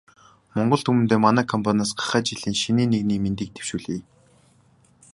Монгол 0.55 0.81
түмэндээ 0.85 1.19
манай 1.23 1.45
компаниас 1.53 1.91
гахай 1.99 2.21
жилийн 2.27 2.55
шинийн 2.63 2.91
нэгний 2.93 3.19
мэндийг 3.21 3.49
дэвшүүлье. 3.53 4.01